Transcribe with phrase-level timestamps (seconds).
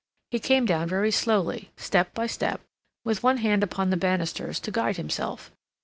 [0.31, 2.61] He came down very slowly, step by step,
[3.05, 5.51] with one hand upon the banisters to guide himself.